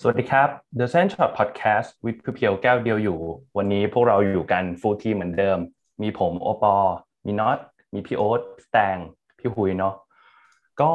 [0.00, 3.18] สวัสดีครับ The s e n t r a l Podcast with เพียวแก้วเดียวอยู่
[3.56, 5.58] วันนี้พวกเราอยู่กันฟูลทีเหมือนเดิม
[6.02, 6.76] มีผมโอปอ
[7.26, 7.58] มีน็อต
[7.94, 8.40] มีพี่โอ๊ต
[8.72, 8.96] แตง
[9.38, 9.94] พี่หุยเนาะ
[10.80, 10.92] ก็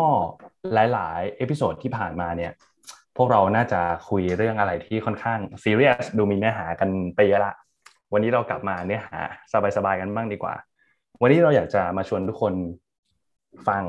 [0.73, 2.51] หลาย ๆ เอพิโซดที่ผ่านมาเนี่ย
[3.17, 7.53] พวกเราน่าจะคุยเรื่องอะไรที่ค่อนข้างซีเรียสดูมีเนื้อหากันไปเยอะละ
[8.13, 9.19] วันนี้เรากลับมาเนื้อหา
[9.77, 10.55] สบาย ๆ กันบ้างดีกว่า
[11.21, 12.53] วันนี้เราอยากจะมาชวนทุกคน
[13.67, 13.83] ฟัง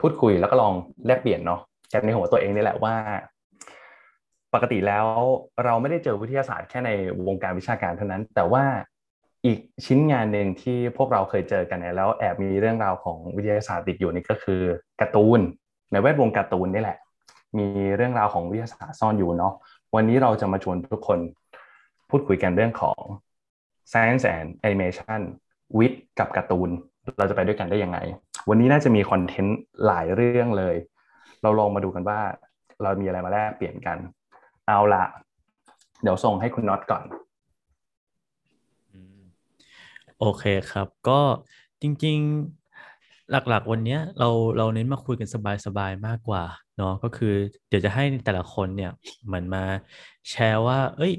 [0.00, 0.74] พูดคุยแล้วก็ลอง
[1.06, 1.60] แลกเปลี่ยนเนาะ
[1.92, 2.94] กันในหัวตัวเองนี่แหละว่า
[4.56, 5.06] ปกติแล้ว
[5.64, 6.90] เราไม่ได้เจอวิทยาศาสตร์แค่ใน
[7.26, 8.64] วงการวิชาการเท่านั้น แต่ว่า
[9.44, 14.62] อีกชิ้นงานหนึ่งที่พวกเราเคยเจอกันเนี่ยแล้วแอบมีเรื่องราวของวิทยาศาสตร์ติดอยู่นี่ก็คือ
[15.00, 15.40] การ์ตูน
[15.92, 16.98] ในแวดวงการ์ตูนนี่แหละ
[17.58, 19.52] มีเรื่องราวของวิทยาศาสตร์ซ่อนอยู่เนาะ
[19.94, 21.18] วันนี้เราจะมาชวนทุกคน
[22.10, 23.00] พูดคุยกันเรื่องของ
[23.92, 25.20] Science and Animation
[25.78, 26.70] วิทย์กับการ์ตูน
[27.18, 27.98] เราจะไปด้วยกันได้ยังไง
[28.48, 30.76] วันนี้น่าจะมีคอนเทนต์หลายเรื่องเลย
[31.42, 32.20] เราลองมาดูกันว่า
[32.82, 33.98] เรามีอะไรมาแลกเปลี่ยนกัน
[34.66, 35.04] เอาละ
[36.02, 37.02] เดี๋ยวส่งให้คุณน็อตก่อน
[40.20, 41.20] โอเคครับ ก็
[41.82, 42.18] จริง
[42.74, 45.28] ๆ หลักๆ วันนี้เราเราเน้นมาคุยกัน
[45.66, 46.44] สบายๆ มากกว่า
[46.76, 47.34] เนาะก็คือ
[47.68, 48.92] เดี๋ยวจะให้แต่ละคนเนี่ย
[49.26, 49.64] เหมือนมา
[50.30, 51.14] แชร์ว่า เอ้ย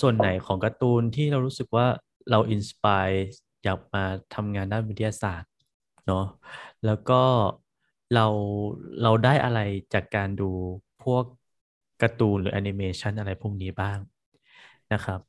[0.00, 1.86] ส่วนไหนของการ์ตูนที่เรารู้สึกว่า
[2.30, 3.08] เรา inspire
[3.64, 5.50] อยากมาทำงานด้านวิทยาศาสตร์
[6.06, 6.24] เนาะ
[6.86, 7.22] แล้วก็
[8.14, 8.26] เรา
[9.02, 9.60] เราได้อะไร
[9.94, 10.50] จากการดู
[11.04, 11.24] พวก
[12.02, 13.98] การ์ตูนหรือแอนิเมชันอะไรพวกนี้บ้าง
[14.92, 15.20] นะครับ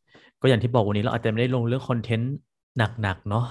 [0.41, 2.35] ก็อย่างที่บอกวันนี้เราอาจจะไม่ได้ลงเรื่องคอนเทนต์
[3.01, 3.45] หนักๆเนาะ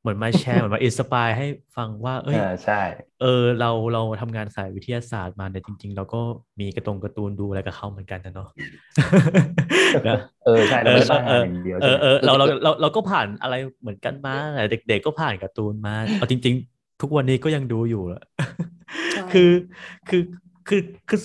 [0.00, 1.46] เหมือนมาแชร์เหมือนมา inspire ให้
[1.76, 2.80] ฟังว่า เอ้ยใช่
[3.20, 6.20] เออเราเราทำงานสายวิทยาศาสตร์มาแต่จริง ๆ เราก็
[6.60, 8.48] มีกระตรงการ์ตูนดูอะไรกับเขาเหมือนกันนะเนาะ
[10.44, 14.34] เออใช่เราไม่ได้เเดียวเออเออเราเราเราเราก็ผ่านอะไรเหมือนกันมา
[14.70, 18.22] เด็ก ๆ ก็ผ่านการ์ตูนมาเอาจริง ๆ ทุกวันนี้ก็ยังดูอยู่ละ
[19.32, 19.50] คือ
[20.08, 20.22] คือ
[20.68, 21.20] คือคือ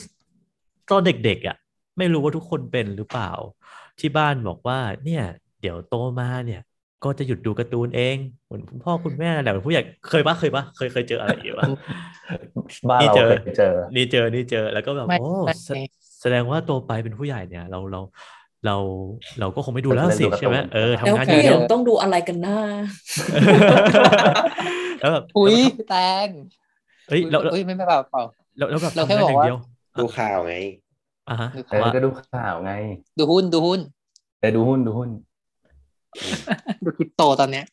[0.91, 1.57] ตอนเด็กๆอะ
[1.97, 3.31] ไม่รู้ว่าทุกคนเป็นหรือเปล่า
[3.99, 5.23] ที่บ้านบอกว่า เนี่ย
[5.61, 6.61] เดี๋ยวโตมาเนี่ย
[7.03, 11.65] ก็จะหยุดดูการ์ตูนเองเหมือนคุณพ่อคุณแม่แหละผู้ใหญ่เคยปะเคยปะเคยเคยเจออะไรอยู่ปะ
[12.89, 15.29] บ้านเราเคยเจอ นี่เจอนี่เจอแล้วก็แบบโอ้
[16.21, 18.01] แสดงว่าโตไปเป็นผู้ใหญ่เนี่ย เราเรา
[18.65, 18.75] เรา
[19.39, 22.59] เราก็คงไม่ดูแล้วสิใช่ไหมเออทำงานอย่างเดียวต้องดูอะไรกันน้า
[24.99, 25.55] แล้วแบบอุ้ย
[25.89, 25.95] แต
[26.25, 26.27] ง
[27.09, 28.23] เฮ้ยเราไม่ไม่เปล่าเปล่า
[28.57, 29.45] แล้วแบบเราแค่บอกว่า
[29.99, 30.55] ดูข่าวไง
[31.29, 31.49] อ่าฮะ
[31.95, 32.73] ก็ดูข่าวไง
[33.17, 33.79] ดูหุ้นดูหุ้น
[34.39, 35.09] เออดูหุ้นดูหุ้น
[36.83, 37.65] ดูคริปโตตอนเนี้ย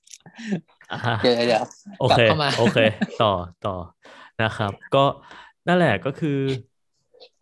[1.22, 1.64] เดี๋ยวเดี๋ยว
[2.00, 2.20] โอเค
[2.58, 2.78] โอเค
[3.22, 3.32] ต่อ
[3.66, 3.76] ต่อ
[4.42, 5.04] นะครับ ก็
[5.68, 6.38] นั่นแหละก็คือ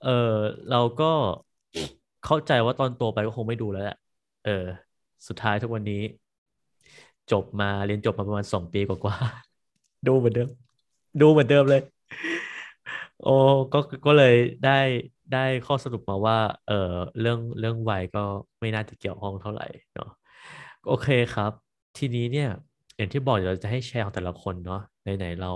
[0.04, 0.34] เออ
[0.70, 1.12] เราก็
[2.26, 3.98] เข้าใจว่าตอนโตไปก็คงไม่ดูแล้วแหละ
[4.46, 4.64] เออ
[5.28, 6.02] สุดท้ายทุกวันนี้
[7.32, 10.48] จบมาเรียนจบมาประมาณสองปีกว่าๆดูเหมือนเดิม
[11.20, 11.82] ดูเหมือนเดิมเลย
[13.24, 13.36] โอ้
[13.72, 14.34] ก็ก็เลย
[14.64, 14.78] ได้
[15.32, 16.38] ได้ข้อสรุปมาว่า
[16.68, 18.24] เออเรื่องเรื่องวัยก็
[18.60, 20.10] ไม่น่าจะเกี่ยวข้องเท่าไหร่เนาะ
[20.86, 21.52] โอเคครับ
[21.98, 22.50] ทีนี้เนี่ย
[22.96, 24.80] อย่างที่บอกเราจะให้แชร์ของแต่ละคนเนาะ
[25.18, 25.52] ไหนๆเรา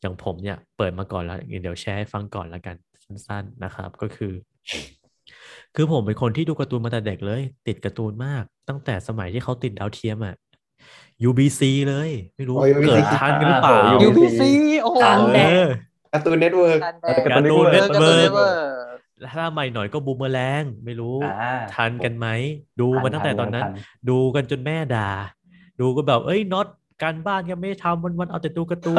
[0.00, 4.32] อย่างผมเนี่ย เปิดมาก่อนแล้วเดี๋ยวแชร์ให้ฟังก่อนแล้วกันสั้น ๆนะครับ ก็คือ
[5.74, 10.36] คือผมเป็นคนที่ดูการ์ตูนมาแต่เด็กเลย ติดการ์ตูนมากตั้งแต่สมัยที่เขาติดดาวเทียมอะ
[11.28, 14.42] UBC เลย ไม่รู้ เกิดทันกันหรือเปล่า UBC
[14.82, 14.98] โอ้โห
[16.12, 16.78] การ์ตูนเน็ตเวิร์ก
[17.26, 18.30] การ์ตูนเน็ตเวิร์ก
[19.32, 21.16] ถ้าใหม่หน่อยก็บูมเมอแรงไม่รู้
[21.74, 22.26] ทันกันไหม
[22.80, 23.64] ดูมาตั้งแต่ตอนนั้น
[24.08, 25.10] ดูกันจนแม่ด่า
[25.80, 26.66] ดูก็แบบ เอ้ยน็อต
[27.02, 28.98] การบ้านยังไม่ทำวันวันเอาแต่ดูการ์ตูน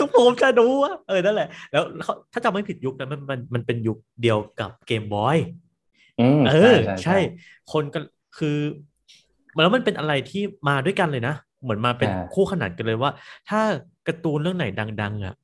[0.00, 1.84] ทุกผมจะดูอะเออนั่นแหละ แล้ว
[2.32, 5.36] ถ้าจำไม่ผิดยุคนั้นมันมันมันเป็นยุคเดียวกับเกมบอย
[6.48, 7.16] เออ ใช่
[7.72, 8.00] คนก็
[8.38, 8.56] คือ
[9.62, 13.10] แล้วมันเป็นอะไรที่มาด้วยกันเลยนะ เหมือนมาเป็นคู่ขนานกันเลยว่า
[13.48, 13.60] ถ้า
[14.08, 14.66] การ์ตูนเรื่องไหน
[15.02, 15.34] ดัง ๆอะ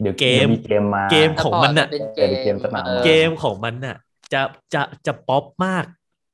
[0.00, 2.20] เดี๋ยวเกมเกมมาเกมของมันน่ะเก
[2.52, 3.96] มจะมาเกมของมันน่ะ
[4.32, 4.40] จะ
[4.74, 5.84] จะจะป๊อปมาก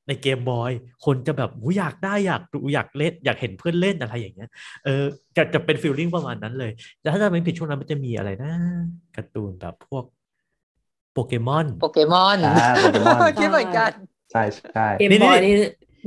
[0.07, 0.71] ในเกมบอย
[1.05, 4.49] คนจะแบบอยากได้อยากดูอยากเล่นอยากเห็นเพื่อนเล่นอะไรอย่างเงี้ย
[4.85, 5.03] เออ
[5.35, 8.53] จะจะเป็น feeling ประมาณนั้นเลยแต่ถ้าจะไม่ผิดช่วงนั้นมันจะมีอะไรนะ
[9.15, 10.03] การ์ตูนแบบพวก
[11.13, 12.39] โปเกมอนโปเกมอน
[12.81, 13.91] โปเกมอนคิดเหมือนกัน
[14.31, 14.43] ใช่
[14.73, 15.53] ใช่เกมบอยนี่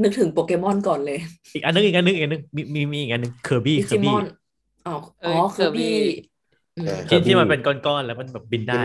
[0.02, 1.18] นึกถึงโปเกมอนก่อนเลย
[1.54, 4.16] อีกอันนึงอีกอันนึงอีกอันนึงมีมีมีอีกอันนึงเคอร์บี้เคอร์บี้
[4.86, 4.96] อ๋อ
[5.26, 5.94] อ๋อเคอร์บี้
[7.08, 8.81] ที่ที่มันเป็นก้อนๆแล้วมันแบบบินได้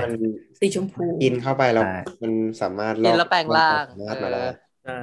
[0.59, 1.83] สีชมพูกินเข้าไปแล้ว
[2.23, 3.85] มันสามารถกินแล้วแปลงร่าง
[4.85, 4.99] ใช่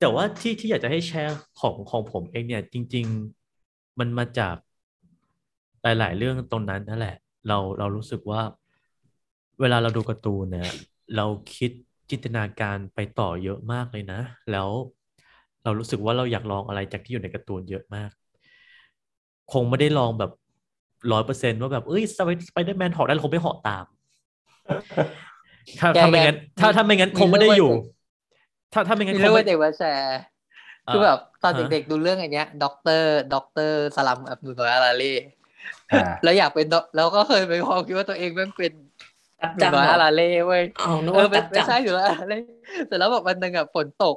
[0.00, 3.06] แต่ว่าที่ที่อยากจะให้แชร์ของของผมเองเนี่ย จริง
[3.52, 4.56] ๆ มันมาจาก
[5.82, 7.16] หลาย ๆ เรื่องตรงนั้นนั่นแหละ
[7.48, 8.40] เราเรารู้สึกว่า
[9.60, 10.70] เวลาเราดูการ์ตูนเนี่ย
[11.16, 11.26] เรา
[11.56, 11.70] คิด
[12.10, 14.20] จินตนาการไปต่อเยอะมากเลยนะ
[14.52, 14.68] แล้ว
[15.64, 18.10] เรารู้สึกว่าเราอยากลองอะไรจากที่อยู่ในการ์ตูนเยอะมาก
[19.52, 20.30] คงไม่ได้ลองแบบ
[21.12, 23.84] ร้อยเปอร์เซ็นว่าแบบเอ้ยสไปเดอร์แมนหอกได้คงไม่หอกตาม
[25.80, 27.72] ถ้าแกถ้าไม่แกงั้นถ้าถ้าไม่งั้นมีคงไม่ได้เรื่องอยู่
[28.72, 30.18] ถ้าถ้าไม่งั้นมีคเรื่องงไม่ว่าเด็กมาแชร์
[30.86, 35.12] เอ่อคือแบบตอนฮะเด็กๆดูเรื่องอันเนี้ยด็อกเตอร์ด็อกเตอร์สลัมอับดุลอาราเล่
[35.92, 38.72] อ่าแล้วอยากเป็นด็อกแล้วก็เคยไปความคิดว่าตัวเองแม่งเป็น
[39.42, 42.38] จับหนูจังน้อยเหรอาอราเล่เว้ยเอานึกเออว่าไม่จับไม่จังใช่หนูน้อยอาราเล่
[42.86, 44.16] เสร็จแล้วแบบวันหนึ่งอะฝนตก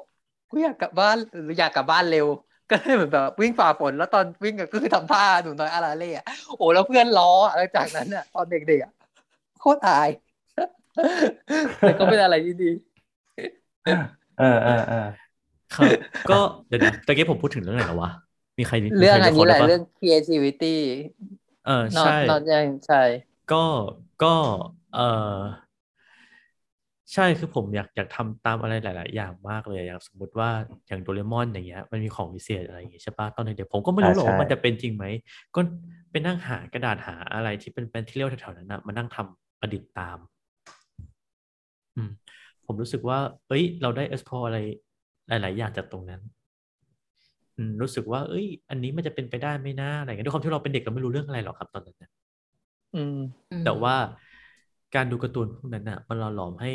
[0.49, 2.27] กูอยากกลับบ้านหรืออยากกลับบ้านเร็ว
[2.71, 6.25] ก็เลยเหมือนแบบวิ่งฝ่าฝนแล้วตอนวิ่งอะก็คือทำท่าหนูน้อยอาราเล่อะ
[6.57, 8.92] โอ้แล้วเพื่อนล้ออะแล้วจากนั้นอะตอนเด็กๆอะ
[9.62, 10.10] โคตรอาย
[11.81, 12.71] แต่ก็เป็นอะไรที่ดี
[14.38, 15.07] เออเออเออ
[15.75, 15.89] ครับ
[16.30, 18.12] ก็เดี๋ยวนะตะกี้ผมพูดถึงเรื่องไหนแล้ววะ
[18.57, 20.75] มีใครมีเรื่องใคอันนี้แหละจเรื่อง creativity
[21.66, 23.01] เออนอนใช่นอนยังใช่
[23.51, 23.66] ก็
[24.24, 24.36] ก็
[24.95, 25.39] เออ
[27.13, 30.50] ใช่คือผมอยากอยากทำตามอะไรหลาย ๆ อย่างมากเลยอย่างสมมติว่า
[30.88, 35.06] อย่างโดเรมอนอย่างเงี้ยมันมีของวิเศษอะไรอย่างเงี้ยใช่ปะตอนเด็กๆผมก็ไม่รู้หรอกว่ามันจะเป็นจริงไหม
[35.56, 35.59] ก็
[36.11, 40.17] ไปนั่งหากระดาษหาอะไรที่เป็นเป็นที่เรียกแถวๆนั้นนะมานั่งทำประดิษฐ์ตาม
[41.95, 42.09] อืม
[42.65, 44.57] ผมรู้สึกว่า เอ้ย เราได้ explore อะไร
[45.27, 46.21] หลาย ๆ อย่างจากตรงนั้น
[47.57, 52.09] อืมรู้สึกว่า เอ้ย อันนี้มันจะเป็นไปได้ไหมนะอะไรเงี้ยด้วยความที่เราเป็นเด็กเราไม่รู้เรื่องอะไรหรอกครับตอนนั้นนะ
[52.95, 53.17] อืม
[53.63, 53.95] แต่ว่า
[54.95, 56.71] การดูการ์ตูนพวกนั้นอะ มันหล่อหลอมให้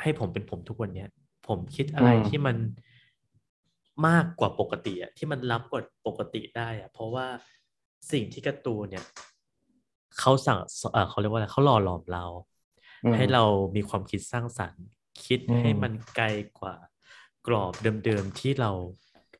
[0.00, 1.08] ให้ผมเป็นผมทุกวันเนี้ย
[1.46, 2.56] ผมคิดอะไรอืมที่มัน
[4.06, 7.26] มากกว่าปกติอะที่มันล้ำกว่าปกติได้อะ เพราะว่า
[8.12, 9.04] สิ่งที่การ์ตูนเนี่ย
[10.18, 10.58] เขาสั่ง
[10.92, 12.24] เอ่อเขาเรียกว่าอะไรเขาหล่อหลอมเรา
[13.04, 13.44] อืมให้เรา
[13.76, 14.84] มีความคิดสร้างสรรค์
[15.24, 16.26] คิดอืมให้มันไกล
[16.58, 16.74] กว่า
[17.46, 17.72] กรอบ
[18.04, 18.70] เดิมๆที่เรา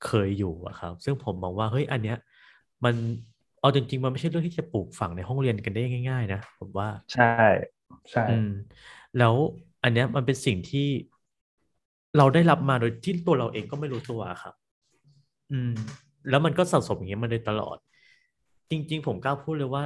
[0.06, 2.18] เคยอยู่อะครับ ซึ่งผมมองว่าเฮ้ยอันเนี้ย
[2.84, 2.94] มัน
[3.62, 7.24] เอาจริงๆ มันไม่ใช่เรื่องที่จะปลูกฝังในห้องเรียนกันได้ง่าย ๆ นะผมว่า ใช่
[8.10, 8.48] ใช่อืม
[9.18, 9.34] แล้ว
[9.82, 10.88] อันเนี้ยมันเป็นสิ่งที่
[12.16, 14.54] เราได้รับมาโดยที่ตัวเราเองก็ไม่รู้ตัวครับ
[15.52, 15.72] อืม
[16.28, 17.76] แล้วมันก็สะสมอย่างเงี้ยมาโดยตลอด
[18.70, 19.84] จริง ๆ ผมกล้าพูดเลยว่า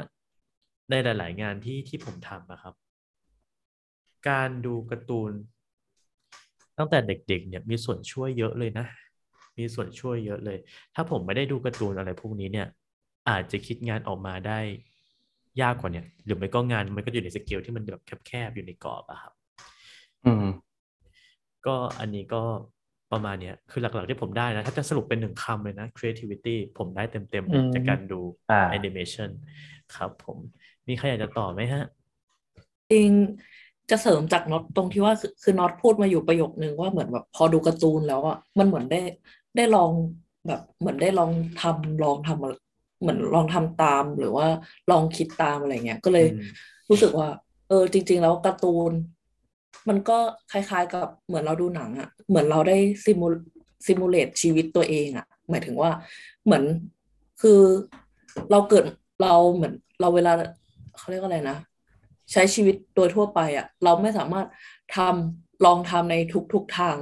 [0.91, 2.75] ในหลาย ๆ งานที่ที่ผมทำนะครับ
[4.29, 5.33] การดูการ์ตูน
[6.79, 8.87] ตั้งแต่เด็ก ๆ เนี่ยมีส่วนช่วยเยอะเลยนะ
[9.59, 10.59] มีส่วนช่วยเยอะเลย
[10.95, 12.67] ถ้าผมไม่ได้ดูการ์ตูนอะไรพวกนี้เนี่ย
[13.29, 14.59] อาจจะคิดงานออกมาได้
[15.63, 19.33] ยากกว่าเนี่ยหรือไม่ก็งานมันก็อยู่ในสเกลที่มันแบบแคบๆอยู่ในกรอบอะครับ
[20.25, 20.47] อืม
[21.67, 22.43] ก็อันนี้ก็
[23.13, 28.21] ประมาณเนี้ยคือหลักๆที่ผมได้นะ ถ้าจะสรุปเป็นหนึ่งคำเลยนะ creativity ผมได้เต็มๆเลยอืมจากการดู
[28.51, 29.31] อ่า animation
[29.97, 30.39] ครับผม
[30.89, 31.85] มีใครอยากจะต่อไหมฮะ
[32.93, 33.11] จริง
[33.91, 39.01] จะเสริมจากน็อตตรงที่ว่าคือคือน็อตพูดมาอยู่ประโยคนึงว่าเหมือนแบบพอดูการ์ตูนแล้วอะมันเหมือนได้
[39.57, 39.91] ได้ลอง
[40.47, 41.31] แบบเหมือนได้ลอง
[41.61, 42.53] ทำลองทำอะไร
[43.01, 44.47] เหมือนลองทำตามหรือว่า
[44.91, 46.51] ลองคิดตามอะไรเงี้ยก็เลยอืม
[46.91, 47.29] รู้สึกว่า
[47.69, 48.93] เออ จริง ๆ แล้วการ์ตูน
[49.89, 50.19] มันก็
[50.53, 53.27] คล้าย ๆ กับเหมือนเราดูหนังอะ เหมือนเราได้ซิมู
[53.87, 55.91] ซิมูเลตชีวิตตัวเองอะ หมายถึงว่า
[56.45, 56.65] เหมือน
[57.43, 57.61] คือ
[58.51, 58.85] เราเกิด
[59.23, 60.33] เราเหมือนเราเวลา
[60.97, 61.57] เขาเรียกว่าอะไรนะ
[62.33, 64.47] ใช้ชีวิตโดยทั่วไปอะ เราไม่สามารถ
[64.97, 66.17] ทำลองทำใน
[66.53, 66.97] ทุกๆทาง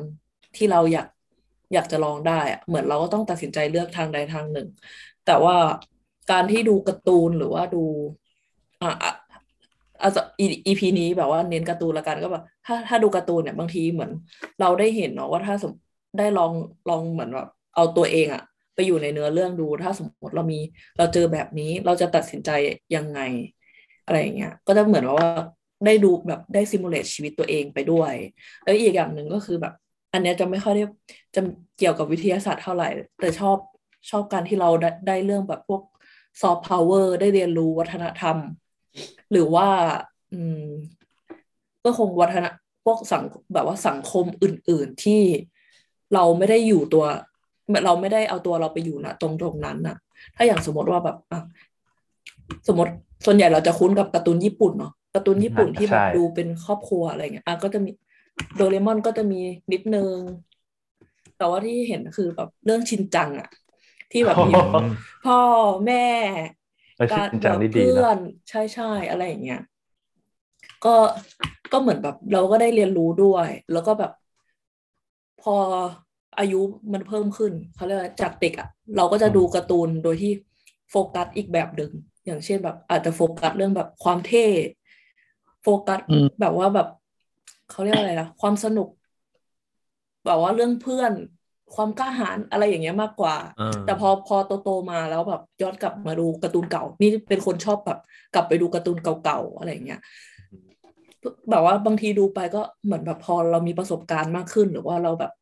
[0.56, 1.08] ที่เราอยาก
[1.74, 4.68] อยากจะลองได้อะเหมือนเราก็ต้องตัดสินใจเลือกทางใดทางหนึ่ง
[5.26, 5.56] แต่ว่า
[6.32, 7.84] การที่ดูการ์ตูนหรือว่าดู
[8.82, 9.12] อะอะ
[10.02, 14.10] อาจจะอีพีนี้แบบว่าเน้นการ์ตูนละกันก็แบบถ้าถ้าดูการ์ตูนเนี่ยบางทีเหมือน
[14.60, 15.72] เราได้เห็นเนาะว่าถ้าสม
[16.18, 16.52] ได้ลอง
[16.88, 18.42] ลองเหมือนแบบเอาตัวเองอะ
[18.74, 20.58] ไปอยู่ในเนื้อเรื่องดูถ้าสมมติเรามี
[20.98, 22.50] เราเจอแบบนี้เราจะตัดสินใจ
[22.96, 23.20] ยังไง
[24.06, 25.28] อะไรอย่างเงี้ยก็จะเหมือนว่า
[25.86, 28.12] ได้ดูแบบได้ simulate ชีวิตตัวเองไปด้วย
[28.64, 29.74] แล้วอีกอย่างหนึ่งก็คือแบบ
[30.12, 30.84] อันเนี้ยจะไม่ค่อยได้
[31.34, 31.40] จะ
[31.78, 32.88] เกี่ยวกับวิทยาศาสตร์เท่าไหร่
[33.20, 33.56] แต่ชอบ
[34.10, 35.82] ชอบการที่เราได้ได้เรื่องแบบพวก
[36.40, 38.36] ซอฟต์พาวเวอร์ได้เรียนรู้วัฒนธรรม
[39.32, 39.68] หรือว่า
[40.32, 40.66] อืม
[41.84, 42.46] ก็คงวัฒน
[42.84, 43.22] พวกสัง
[43.54, 45.22] แบบว่าสังคมอื่น ๆที่
[46.14, 47.04] เราไม่ได้อยู่ตัว
[47.86, 49.96] เราไม่ได้เอาตัวเราไปอยู่นะตรงตรงนั้นน่ะ
[50.36, 51.40] ถ้าอย่างสมมติว่าแบบอะ
[52.68, 52.92] สมมติ
[53.26, 57.90] ส่วนใหญ่เราจะคุ้นกับการ์ตูนญี่ปุ่นเนาะการ์ตูนญี่ปุ่นที่แบบใช่ดูเป็นครอบครัวอะไรเงี้ยอะก็จะมี
[58.56, 59.40] โดเรมอนก็จะมี
[59.72, 60.14] นิดนึง
[61.38, 63.48] แต่ว่าที่เห็นคือแบบเรื่องชินจังอะ
[64.14, 64.76] ที่แบบมีโอ้โห
[65.26, 65.40] พ่อ
[65.86, 66.06] แม่
[66.96, 68.18] เออการชินจังนี่ดีเพื่อนะน
[68.48, 69.60] ใช่ใช่อะไรอย่างเงี้ย
[70.84, 70.94] ก็
[71.72, 74.12] ก็เหมือนแบบเราก็ได้เรียนรู้ด้วย แล้วก็แบบ
[75.42, 75.56] พอ
[76.38, 76.60] อายุ
[76.92, 80.32] มันเพิ่มขึ้นเขาเรียกว่าจากเด็กอะเราก็จะดูการ์ตูนโดยที่
[80.90, 81.90] โฟกัสอีกแบบหนึ่ง
[82.26, 84.46] อย่างเช่นแบบ อาจจะโฟกัสเรื่องแบบความเท่
[85.62, 86.88] โฟกัสอืมแบบว่าแบบ
[87.70, 88.88] เขาเรียกว่าอะไรนะความสนุก
[90.24, 91.12] แบบว่าเรื่องเพื่อน
[91.74, 97.98] ความกล้าหาญอะไรอย่างเงี้ยมากกว่าเออแต่พอพอโตโตๆมาแล้วแบบย้อนกลับมาดูการ์ตูนเก่า นี่เป็นคนชอบแบบ
[98.34, 100.00] กลับไปดูการ์ตูนเก่าๆอะไรอย่างเงี้ย
[101.50, 105.32] แบบว่าบางทีดูไปก็เหมือนแบบพอเรามีประสบการณ์มากขึ้น หรือว่าเราแบบ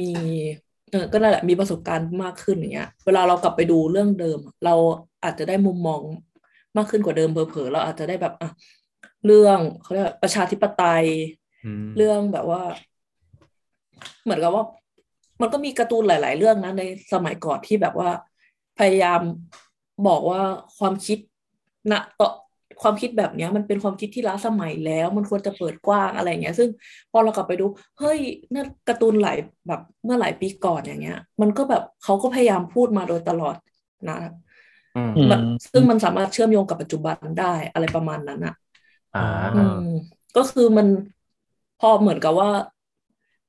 [0.00, 0.12] มี
[0.90, 4.74] เออก็นั่นแหละมีประสบการณ์มากขึ้นอย่างเงี้ย เวลาเรากลับไปดูเรื่องเดิม เรา
[5.24, 6.02] อาจจะได้มุมมอง
[6.76, 8.50] มากขึ้นกว่าเดิมเผลอๆเราอาจจะได้แบบอะ
[9.26, 11.06] เรื่องเขาเรียกว่าประชาธิปไตย
[11.64, 12.62] อืมเรื่องแบบว่า
[14.24, 14.64] เหมือนกับว่า
[15.40, 18.10] มันก็มีการ์ตูนหลาย ๆ เรื่องนะในสมัยก่อนที่แบบว่า
[18.78, 19.20] พยายาม
[20.06, 20.40] บอกว่า
[20.78, 21.18] ความคิด
[21.90, 22.28] ณต่อ
[22.82, 26.70] ความคิดแบบเนี้ยมันเป็นความคิดที่ล้าสมัยแล้ว มันควรจะเปิดกว้างอะไรอย่างเงี้ย ซึ่ง
[27.10, 27.64] พอเรากลับไปดู
[27.98, 28.20] เฮ้ย
[28.54, 33.56] นั่นการ์ตูนหลายแบบเมื่อหลายปีก่อนอย่างเงี้ย มันก็แบบเขาก็พยายามพูดมาโดยตลอด
[34.08, 34.14] นะ
[34.94, 35.40] อืมอืมมัน
[35.72, 38.54] ซึ่งมันสามารถเชื่อมโยงกับปัจจุบันได้อะไรประมาณนั้นอะ
[39.14, 39.20] อ่า
[39.54, 39.78] อืม
[40.36, 40.86] ก็คือมัน
[41.80, 42.50] พอเหมือนกับว่า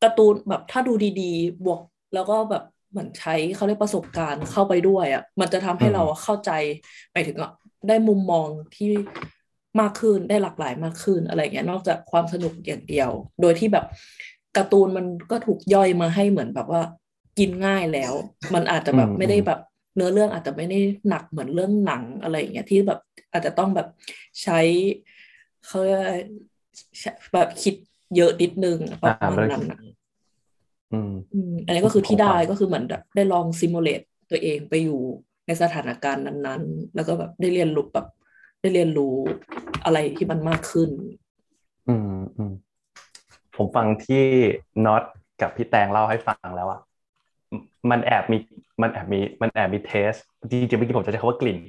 [0.04, 1.82] การ์ตูนแบบถ้าดูดีๆ บวก
[2.14, 6.52] แล้วก็แบบเหมือนใช้เขาเรียกประสบการณ์เข้าไปด้วยอะ มันจะทำให้เราเข้าใจ
[7.12, 7.52] หมายถึงอะ
[7.88, 8.90] ได้มุมมองที่
[9.80, 13.10] มากขึ้นได้หลากหลายมากขึ้นอะไรเงี้ยนอกจากความสนุกอย่างเดียว
[13.42, 13.86] โดยที่แบบ
[14.58, 16.82] การ์ตูนมันก็ถูกย่อยมาให้เหมือนแบบว่า
[17.40, 18.14] กินง่ายแล้ว
[18.54, 19.60] มันอาจจะแบบไม่ได้แบบ
[19.96, 23.00] เนื้อเรื่องอาจจะไม่ได้หนักเหมือนเรื่องหนังอะไรอย่างเงี้ยที่แบบ
[23.32, 23.88] อาจจะต้องแบบ
[24.44, 24.60] ใช้
[25.66, 26.00] เขาเรียก
[27.34, 27.76] แบบคิด
[28.16, 29.80] เยอะนิดนึงประมาณนั้นอะ
[30.92, 35.00] อืมอืมอันนี้ก็คือที่ได้ผมฟังก็คือเหมือนแบบได้ลองซิมูเลตตัวเองไปอยู่
[35.48, 38.08] ในสถานการณ์นั้น ๆ แล้วก็แบบได้เรียนรู้แบบ
[38.62, 39.16] ได้เรียนรู้
[39.86, 40.90] อะไรที่มันมากขึ้น
[41.88, 42.54] อืมอืม
[43.56, 44.24] ผมฟังที่
[44.86, 45.04] น็อต
[45.42, 46.80] กับพี่แตงเล่าให้ฟังแล้วอะ
[47.54, 47.62] ม
[47.92, 48.38] มันแอบมี
[48.82, 50.14] มันแอบมีมันแอบมีเทส
[50.50, 51.60] จริงๆเมื่อกี้ผมจะใช้คำว่ากลิ่น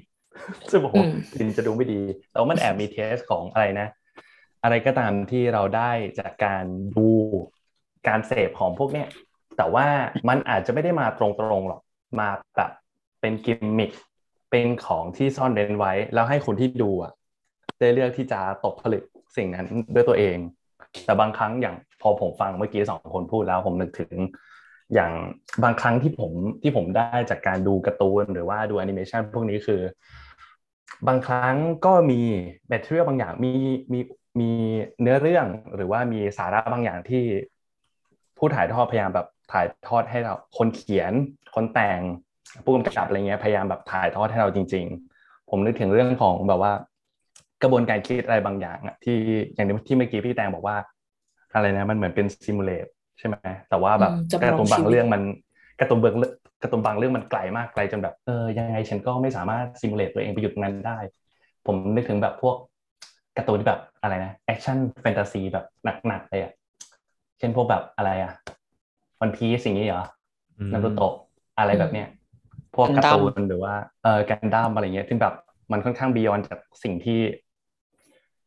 [0.71, 3.87] ซึ่งผมว่าอืมกลิ่นจะดูไม่ดีแต่ว่ามันแอบมีเทสของอะไรนะ
[4.62, 6.65] อะไรก็ตามที่เราได้จากการ
[6.97, 7.09] ดู
[8.09, 9.09] การเสพของพวกเนี้ย
[9.57, 9.87] แต่ว่า
[10.29, 11.27] มันอาจจะไม่ได้มาตร
[11.61, 11.83] งๆหรอก
[12.21, 12.71] มาแบบ
[13.21, 13.91] เป็นกิมมิค
[14.50, 17.12] เป็นของที่ซ่อนเร้นไว้ แล้วให้คนที่ดูอะ
[17.79, 19.05] ได้เลือกที่จะตกผลึก
[19.37, 20.37] สิ่งนั้นด้วยตัวเอง
[21.05, 24.15] แต่บางครั้งอย่างพอผมฟังเมื่อกี้สองคนพูดแล้วผมนึกถึง
[24.95, 25.12] อย่าง
[25.65, 29.81] บางครั้งที่ผมที่ผมได้จากการดูการ์ตูนหรือว่าดูแอนิเมชันพวกนี้คือ
[31.09, 32.21] บางครั้งก็มี
[32.69, 33.53] material บางอย่างมี
[33.93, 34.00] มี
[34.40, 34.50] มี
[35.00, 37.25] เนื้อเรื่องหรือว่ามีสาระบางอย่างที่
[38.38, 41.12] ผู้ถ่ายทอดพยายามแบบถ่ายทอดให้เราคนเขียน
[41.54, 42.00] คนแต่ง
[42.64, 44.85] ผู้กำกับอะไรเงี้ยพยายามแบบถ่ายทอดให้เราจริง
[45.18, 46.73] ๆ ผมนึกถึงเรื่องของแบบว่า
[47.62, 49.16] กระบวนการคิดอะไรบางอย่างอะที่
[49.54, 50.76] อย่างที่เมื่อกี้พี่แตงบอกว่า
[51.54, 52.87] อะไรนะมันเหมือนเป็น simulate
[53.18, 53.37] ใช่ไหม
[53.68, 55.23] แต่ว่าแบบอืมจำลองการ์ตูนบางชีวิตเรื่องมัน
[55.80, 56.14] การ์ตูนเบื้อง
[56.62, 60.99] การ์ตูนบางเรื่องมันไกลมากไกลจนแบบเออยังไงฉันก็ไม่สามารถ simulate ตัวเองไปอยู่ตรงนั้นได้
[61.66, 62.56] ผมนึกถึงแบบพวก
[63.38, 65.64] การ์ตูนที่แบบอะไรนะแอคชั่นแฟนตาซีแบบ
[66.07, 66.52] หนักๆเลยอะ
[67.38, 68.33] เช่นพวกแบบอะไรอะ
[69.21, 70.04] วันพีสิ่งนี้เหรอ
[70.59, 71.14] อืมนารูโตะ
[71.59, 72.09] อะไรแบบเนี้ย
[72.75, 75.35] พวกการ์ Gundam ตูนหรือว่าเออกันดั้มอะไรเงี้ยซึ่งแบบ
[75.73, 77.21] มันค่อนข้าง beyond จากสิ่งที่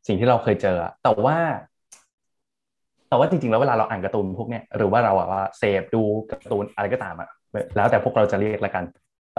[0.07, 1.37] สิ่งที่เราเคยเจออะแต่ว่า
[3.09, 7.29] แต่ว่าจริงๆ แล้วเวลาเราอ่านการ์ตูนพวกเนี้ยหรือว่าเราอะว่าเสพดูการ์ตูนอะไรก็ตามอะ
[7.75, 8.83] แล้วแต่พวกเราจะเรียกละกัน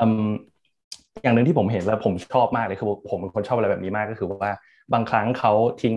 [0.01, 0.29] อืม
[1.23, 4.51] อย่างหนึ่งที่ผมเห็นแล้วผมชอบมากเลยคือผมเป็นคนชอบอะไรแบบนี้มากก็คือว่า
[4.93, 5.97] บางครั้งเขาทิ้ง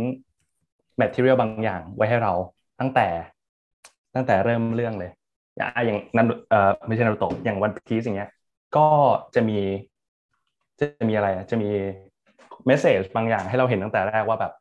[0.98, 2.34] material บางอย่างไว้ให้เรา
[2.80, 3.08] ตั้งแต่
[4.16, 5.12] ตั้งแต่เริ่มเรื่องเลย
[5.58, 8.30] อย่างนั้นเอ่อไม่ใช่นารูโตะอย่างวันพีซอย่างเงี้ย
[8.78, 8.88] ก็
[9.36, 9.60] จะมี
[10.80, 11.70] จะมีอะไรจะมี
[12.66, 14.52] message บางอย่างให้เราเห็นตั้งแต่แรกว่าแบบ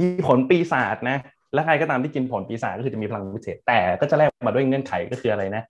[0.00, 1.16] มีผลปีศาจนะ
[1.54, 5.62] และใครก็ตามที่กินผลปีศาจก็คือจะมีพลังพิเศษ แต่ก็จะแลกมาด้วยเงื่อนไขก็คืออะไรนะ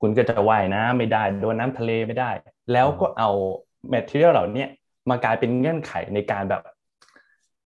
[0.00, 2.30] คุณก็จะว่ายน้ำไม่ได้โดนน้ำทะเลไม่ได้
[2.72, 3.30] แล้วก็เอา
[3.88, 4.64] แมทเทียลเหล่านี้
[5.10, 6.62] มากลายเป็นเงื่อนไขในการแบบ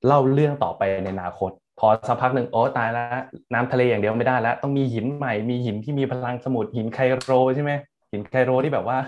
[0.06, 3.06] เล่าเรื่องต่อไปในอนาคต พอสักพักหนึ่งโอ้ตายแล้ว
[3.54, 7.72] น้ำทะเลอย่างเดียวไม่ได้แล้ว ต้องมีหินใหม่มีหินที่มีพลังสมุทรหินไคโรใช่ไหม
[8.12, 8.98] หินไคโรที่แบบว่า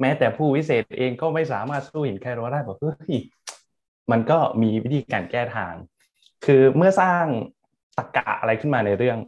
[0.00, 3.14] แม้แต่ผู้วิเศษเองก็ไม่สามารถสู้หินไคโรได้บอกเฮ้ย
[4.10, 5.74] มันก็มีวิธีการแก้ทาง
[6.44, 7.24] คือเมื่อสร้าง
[7.98, 9.18] ตรกกะอะไรขึ้นมาในเรื่อง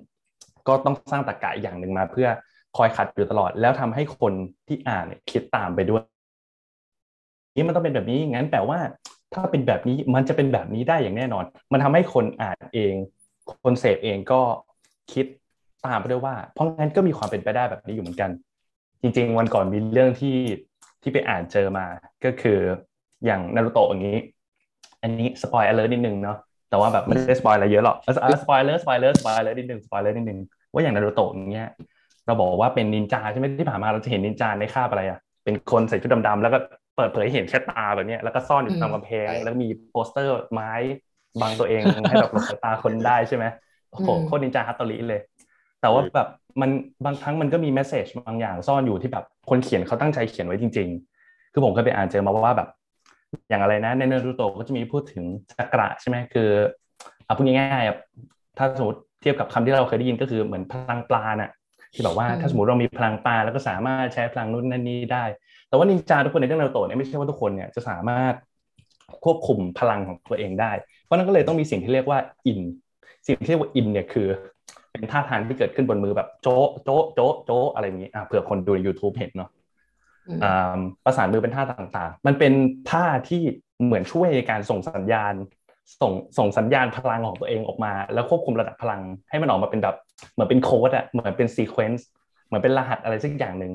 [0.68, 2.28] ก็ต้องสร้างตรกกะอย่างหนึ่งมาเพื่อ
[2.76, 4.32] คอยขัดอยู่ตลอด แล้วทำให้คน
[4.68, 6.02] ที่อ่านคิดตามไปด้วย
[7.56, 8.78] นี่มันต้องเป็นแบบนี้งั้นแปลว่า
[9.36, 12.94] ถ้าเป็นแบบนี้มันจะเป็นแบบนี้ได้อย่างแน่นอน มันทำให้คนอ่านเอง
[13.64, 14.40] คนเสพเองก็
[15.12, 15.26] คิด
[15.86, 18.30] ตามไปด้วยว่า เพราะงั้นก็มีความเป็นไปได้แบบนี้อยู่เหมือนกัน
[19.02, 20.36] จริง ๆ วันก่อนมีเรื่องที่
[21.02, 21.86] ที่ไปอ่านเจอมา
[22.24, 22.58] ก็คือ
[23.24, 24.18] อย่างนารูโตะอย่างนี้
[25.02, 26.38] อันนี้สปอยเลอร์นิดนึงเนาะ
[26.70, 27.96] แต่ว่าแบบไม่ได้สปอยอะไรเยอะหรอก
[28.42, 30.38] spoiler spoiler spoiler นิดนึงสปอยเลอร์นิดนึง
[30.72, 31.68] ว่าอย่างนารูโตะอย่างเงี้ย
[32.26, 36.58] เราบอกว่าเป็นนินจาใช่ไหมที่ผ่านมาเราจะเห็นนินจาในคราบอะไรอะเป็นคนใส่ชุดดำๆแล้วก็
[36.96, 40.72] เปิดเผยเห็นแค่ตาแบบเนี้ยแล้วก็ซ่อนอยู่ตามกำแพงแล้วก็มีโปสเตอร์ไม้
[41.40, 43.44] บังตัวเองให้แบบหลบสายตาคนได้ใช่ไหม
[43.90, 45.20] โอ้โหอืมโคตรนินจาฮัตโตริเลย
[45.80, 46.28] แต่ว่าแบบ
[46.60, 46.70] มัน
[47.04, 50.88] บางครั้งมันก็มีแมสเซจบางอย่างซ่อนอยู่ที่แบบคนเขียนเขาตั้งใจเขียนไว้จริง
[51.20, 52.68] ๆ คือผมเคยไปอ่านเจอมาว่าแบบ
[53.48, 56.48] อย่างอะไรนะในเนรูโตะก็จะมีพูดถึงจักระใช่ไหมคือ
[57.24, 57.96] เอาพูดง่ายๆอะ
[58.58, 61.50] ถ้าสมมติเทียบกับคำที่เราเคยได้ยินก็คือเหมือนพลังปลาน่ะ
[61.96, 65.24] ที่แบบว่าอืมถ้าสมมติเรามีพลังปลาแล้วก็สามารถใช้พลังนู่นนั่นนี่ได้
[65.68, 68.34] แต่ว่านินจาทุกคนในเรื่องนารูโตะเนี่ยไม่ใช่ว่าทุกคนเนี่ยจะสามารถ
[69.24, 70.72] ควบคุมพลังของตัวเองได้
[71.02, 72.60] เพราะนั้นก็เลยต้องมีสิ่งที่เรียกว่าอิน
[73.26, 74.26] สิ่งที่เรียกว่าอินเนี่ยคือ
[74.92, 79.50] เป็นท่าทางที่เกิดขึ้นบนมือแบบโจ๊ะโจ๊ะโจ๊ะโจ๊ะอะไรอย่างนี้อะเผื่อคนดูใน YouTube เห็นเนาะ
[80.28, 82.52] อืมอ่าประสานมือเป็นท่าต่างๆ มันเป็น
[82.90, 83.42] ท่าที่
[83.84, 85.34] เหมือนช่วยในการส่งสัญญาณ
[86.00, 89.00] ส่งส่งสัญญาณพลังของตัวเองออกมา แล้วควบคุมระดับพลัง
[89.30, 89.96] ให้มันออกมาเป็นแบบ
[90.32, 92.06] เหมือนเป็นโค้ดอะเหมือนเป็น sequence
[92.46, 93.72] เหมือนเป็นรหัสอะไรสักอย่างหนึ่ง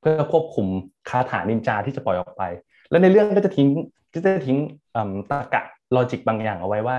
[0.00, 0.66] เพื่อควบคุม
[1.08, 2.42] คาถานินจาที่จะปล่อยออกไป
[2.90, 3.68] แล้วในเรื่องก็จะทิ้ง
[4.14, 4.58] ก็จะทิ้ง
[4.96, 5.02] ตร
[5.40, 5.62] รกะ
[5.96, 6.98] ลอจิกบางอย่างเอาไว้ว่า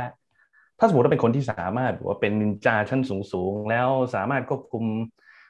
[0.79, 4.83] ถ้าสมมติว่าเป็นคนที่สามารถว่าเป็นนินจาชั้นสูงๆแล้วสามารถควบคุม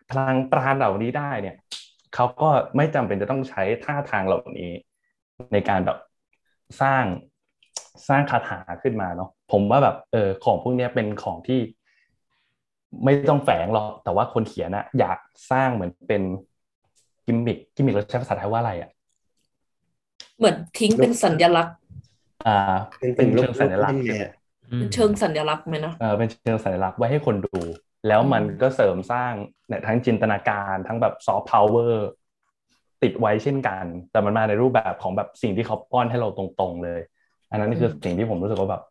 [0.10, 1.56] พลังปราณเหล่านี้ได้เนี่ย
[2.16, 4.72] เขาก็ไม่จำเป็นจะต้องใช้ท่าทางเหล่านี้
[5.54, 5.98] ในการแบบ
[6.82, 7.04] สร้าง
[8.10, 11.60] สร้างคาถาขึ้นมาเนาะผมว่าแบบเออของพวกเนี้ยเป็นของที่
[13.04, 15.18] ไม่ต้องแฝงหรอกแต่ว่าคนเขียนอะอยาก
[15.52, 16.22] สร้างเหมือนเป็น
[17.26, 18.90] gimmick gimmick เราใช้ภาษาไทยว่าอะไรอะ
[20.38, 21.76] เหมือนทิ้งเป็นสัญลักษณ์
[22.48, 22.58] อ่า
[23.00, 24.32] เป็นเป็นรูปเชิงสัญลักษณ์รูปเนี่ย
[24.72, 27.60] อืมเป็นเชิงสัญลักษณ์ไหมนะเออเป็นเชิงสัญลักษณ์ไว้ให้คนดู
[28.08, 29.34] แล้วมันก็เสริมสร้าง
[29.68, 32.08] เนี่ยทั้งจินตนาการทั้งแบบซอฟต์พาวเวอร์
[33.04, 37.02] ติดไว้เช่นกัน แต่มันมาในรูปแบบของแบบสิ่งที่เขาป้อนให้เราตรงๆเลย
[37.52, 38.84] อันนั้นคือสิ่งที่ผมรู้สึกว่าแบบ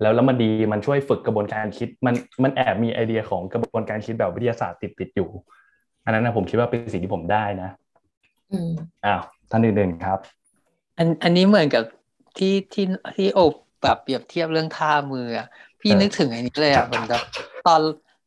[0.00, 5.28] แล้วแล้วมันดีมันช่วยฝึกกระบวนการคิด มันมันแอบมีไอเดียของกระบวนการคิดแบบวิทยาศาสตร์ติดติดๆอยู่
[6.04, 7.70] อันนั้นนะผมคิดว่าเป็นสิ่งที่ผมได้นะ
[8.52, 8.70] อืม
[9.04, 10.18] อ้าวท่านอื่นๆครับ
[10.98, 11.84] อันอันนี้เหมือนกับ
[12.38, 12.84] ที่ที่
[13.16, 15.46] ที่โอบแบบเปรียบเทียบเรื่องท่ามืออะ
[15.80, 17.20] พี่เออนึกถึงอันนี้เลยอะเหมือนกับ
[17.66, 17.80] ตอน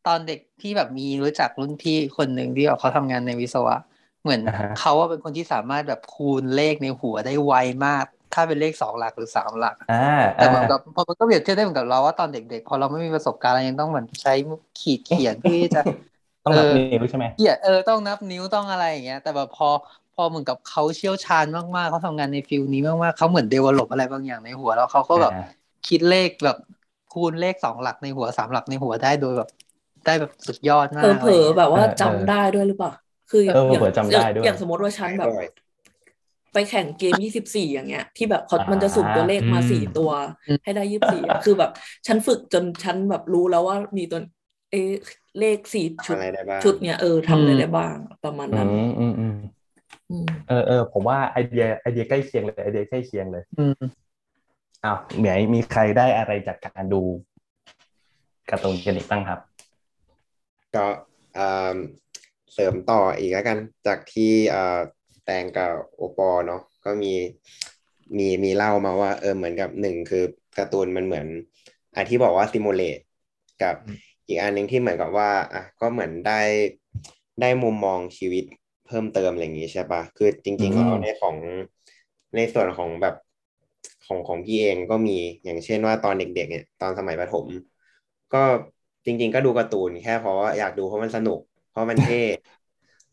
[0.08, 3.76] ตอนเด็กพี่แบบมีรู้จักรุ่นพี่คนหนึ่งที่แบบเขาทำงานในวิศวะ
[4.22, 7.54] เหมือนอ่าฮะเขาว่าเป็นคนที่สามารถแบบคูณเลขในหัวได้ไว
[7.86, 9.96] มาก ถ้าเป็นเลขสองหลักหรือสามหลักอ่า
[10.36, 14.32] แต่เหมือนอ่ากับพอมันก็เปรียบเทียบได้เหมือนกับเราว่าตอนเด็ก ๆ พอเราไม่มีประสบการณ์เรายังต้องเหมือนใช้
[14.78, 15.80] ขีดเขียนเพื่อที่จะ
[16.44, 19.68] ต้องนับเออนิ้วใช่ไหมเขียนเออต้องนับนิ้วต้องอะไรอย่างเงี้ย แต่แบบพอ
[20.14, 26.56] พอเหมือนกับเขาเชี่ยวชาญมากๆเขาทำงานในฟิลนี้มากๆเขาเหมือนเดเวลลอปอะไรบางอย่างในหัวแล้วเขาก็แบบอ่าคิดเลขแบบ
[27.10, 29.48] คูณเลขสองหลักในหัวสามหลักในหัวได้โดยแบบ
[30.04, 32.92] ได้แบบสุดยอดมากเผลอๆแบบว่าเออจำได้ด้วยหรือเปล่า
[33.28, 35.46] คือเออเผลอๆจำได้ด้วยอย่างสมมติว่าฉันแบบบ่อย
[36.56, 40.12] ไปแข่งเกมยี่สิบสี่อย่างเงี้ย ที่แบบเขาอ่ามัมันจะสุ่มตัวเลขมาอืมสี่ตัว
[40.64, 41.72] ให้ได้ยี่สิบสี่คือแบบ
[42.08, 44.20] ฉันฝึกจนฉันแบบรู้แล้วว่ามีตัว
[44.72, 44.94] เอะ
[45.40, 49.34] เลขสี่ชุดอะไรได้บ้างชุดเนี้ยเออทำอะไรได้บ้าง ประมาณอืนั้นมอืมอืม
[50.12, 53.84] อืมเออเออผมว่าไอเดียไอเดียใกล้เคียงเลยไอเดียใกล้เคียงเลยอืม
[54.84, 57.02] อ้าวเหมียมีใครได้อะไรจากการดู
[58.50, 59.40] การ์ตูนกันอีกบ้างครับ
[60.76, 60.86] ก็
[61.36, 61.78] เอ่อ
[62.54, 64.80] เสริมต่ออีกแล้วกัน จากที่เอ่อ
[65.26, 67.14] แตงกับโอปอเนาะก็มี
[68.18, 70.24] มีมีเล่ามาว่า เออเหมือนกับหนึ่งคือ
[70.58, 71.28] การ์ตูนมันเหมือน
[71.96, 73.00] อันที่บอกว่าซิมูเลต
[73.62, 73.76] กับ
[74.28, 76.42] อีกอันหนึ่งที่เหมือนกับว่าอะก็เหมือนได้
[77.42, 78.44] ได้มุมมองชีวิต
[78.86, 81.38] เพิ่มเติมอะไรอย่างงี้ใช่ปะคือจริงๆอืมแล้วในของ
[82.36, 83.16] ในส่วนของแบบ
[84.06, 87.48] ของของพี่เองก็มีอย่างเช่นว่าตอนเด็ก ๆ เนี่ย ตอนสมัยประถม
[88.34, 88.38] ก็
[89.06, 92.16] จริง ๆ ก็ดูการ์ตูนแค่เพราะว่าอยากดูเพราะมันสนุก เพราะมันเท่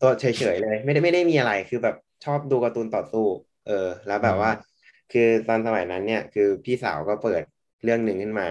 [0.03, 3.25] ตัวเฉยๆเลย ไม่ได้ไม่ได้มีอะไรคือแบบชอบดูการ์ตูนต่อสู้
[3.67, 4.51] เออ แล้วแบบว่า
[5.11, 7.41] คือตอนสมัยนั้นเนี่ย คือพี่สาวก็เปิด
[7.83, 8.47] เรื่องหนึ่งขึ้นมา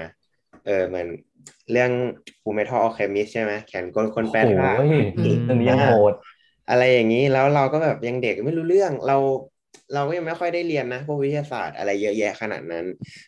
[0.67, 1.09] เออเหมือน
[1.73, 1.91] เรื่อง
[2.43, 4.91] Full Metal Alchemist ใช่ไหมแขนกลคนแปลธาตุโอ้ย
[5.45, 6.15] เรื่องนี้ยังโหด
[6.71, 9.17] อะไรอย่างนี้แล้วเราก็แบบยังเด็กไม่รู้เรื่องเรา
[9.95, 12.85] เราก็ยังไม่ค่อยได้เรียนนะพวกวิทยาศาสตร์อะไรเยอะแยะขนาดนั้น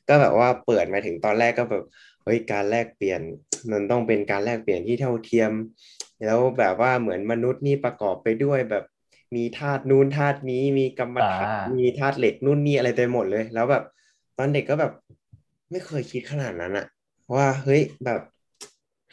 [0.09, 1.85] ก็แบบว่าเปิดมาถึงตอนแรกก็แบบ
[2.25, 3.21] เฮ้ยการแลกเปลี่ยน
[3.71, 5.53] มันต้องเป็นการแลกเปลี่ยนที่เท่าเทียม
[6.25, 8.85] แล้วแบบว่าเหมือนมนุษย์นี่ประกอบไปด้วยแบบ
[9.37, 13.85] มีธาตุนู้นธาตุนี้มีกรรมฐานอ่ามีมีธาตุเหล็กนู่นนี่อะไรเต็มหมดเลย แล้วแบบ
[14.39, 14.93] ตอนเด็กก็แบบ
[15.71, 16.87] ไม่เคยคิดขนาดนั้นอะ
[17.35, 18.21] ว่าเฮ้ยแบบ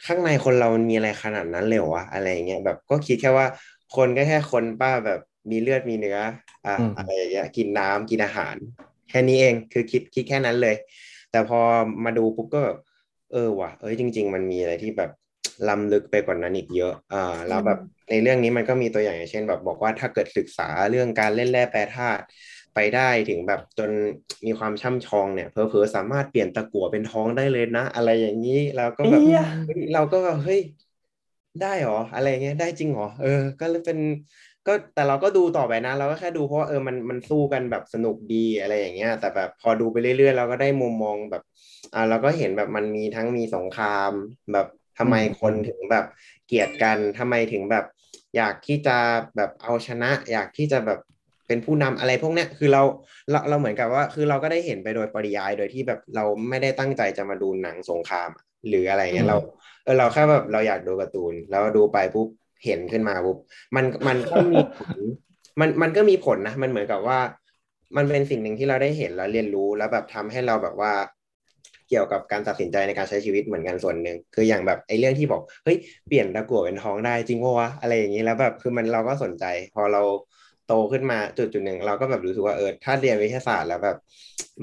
[0.06, 3.46] ข้างในคนเรามันมีอะไรขนาดนั้นเลยเหรอวะอะไรอย่างเงี้ยแบบก็คิดแค่ว่า
[3.96, 5.20] คนก็แค่คนป้าแบบ
[5.50, 6.18] มีเลือดมีเนื้อ
[6.66, 8.56] อะอืมอะไรอย่างเงี้ยกินน้ำกินอาหาร
[9.08, 10.76] แค่นี้เองคือคิดคิดแค่นั้นเลย
[11.30, 11.60] แต่พอ
[12.04, 12.78] มาดูปุ๊บก็แบบ
[13.32, 15.10] เออว่ะเอ้ยจริง ๆ มันมีอะไรที่แบบ
[15.68, 17.78] ล้ำลึกไปกว่านั้นอีกเยอะ อ่า แล้วแบบ
[18.10, 22.22] ในเรื่องนี้มันก็มีตัวอย่างอย่างเช่น แบบบอกว่าถ้าเกิดศึกษาเรื่องการเล่นแร่แปรธาตุ
[22.74, 23.90] ไปได้ถึงแบบจน
[24.46, 30.60] มีความช่ำชองเนี่ยเพอเพอๆสามารถเปลี่ยนตะกั่วเป็นทองได้เลยนะ อะไรอย่างนี้แล้วก็แบบเอี้ยเฮ้ยเราก็แบบเฮ้ย
[31.60, 33.98] ได้เหรออะไรเงี้ยได้จริงเหรอเออ ก็เลยเป็น
[34.66, 41.42] ก็แต่เราก็ดูต่อไปนะเราก็แค่ดูเพราะว่าเออมันมันสู้กันแบบสนุกดีอะไรอย่างเงี้ย แต่แบบพอดูไปเรื่อยๆ เราก็ได้มุมมองแบบ
[41.94, 44.12] อ่าเราก็เห็นแบบมันมีทั้งมีสงคราม
[44.52, 44.66] แบบ
[44.98, 46.04] ทำไมคนถึงแบบ
[46.46, 47.84] เกลียดกันทำไมถึงแบบ
[48.36, 48.96] อยากที่จะ
[49.36, 51.00] แบบเอาชนะ อยากที่จะแบบ
[51.46, 52.82] เป็นผู้นำอะไรพวกเนี้ยคือเรา
[53.30, 58.30] เราเราเหมือนกับว่า คือเราก็ได้เห็นไปโดยปริยายโดยที่แบบเราไม่ได้ตั้งใจจะมาดูหนังสงคราม
[58.68, 59.38] หรืออะไรเงี้ยเรา
[59.84, 62.28] เออเราแค่แบบเราอยากดูการ์ตูนแล้วดูไปปุ๊บ
[62.64, 63.38] เห็นขึ้นมาปุ๊บ
[63.76, 64.98] มันมันก็มีผล
[65.60, 67.18] มันมันก็มีผลนะมันเหมือนกับว่า
[67.96, 70.92] มันเป็นสิ่งหนึ่งที่เราได้เห็นแล้วเรียนรู้แล้วแบบทำให้เราแบบว่า
[71.88, 75.76] เกี่ยวกับการตัดสินใจในการใช้ชีวิตเหมือนกันส่วนหนึ่งคืออย่างแบบไอ้เรื่องที่บอกเฮ้ย
[76.08, 79.44] เปลี่ยนตะกั่วเป็นทองได้จริงปะวะอะไรอย่างนี้แล้วแบบคือมันเราก็สนใจ
[79.74, 80.02] พอเรา
[80.68, 83.96] โตขึ้นมาจุดจุดหนึ่งเราก็แบบรู้สึกว่าเออถ้าเรียนวิทยาศาสตร์แล้วแบบ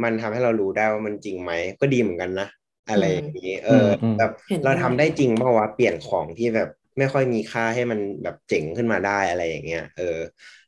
[0.03, 2.47] มันทำให้เรารู้ได้ว่ามันจริงไหมก็ดีเหมือนกันนะ
[2.89, 10.17] อะไรอย่างนี้ เอออมแบบเห็นด้วยเราทำได้จริงเพราะว่าเปลี่ยนของที่แบบ ไม่ค่อยมีค่าให้มันแบบเจ๋งขึ้นมาได้อะไรอย่างเงี้ยเออ